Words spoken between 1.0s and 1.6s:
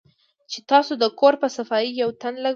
د کور پۀ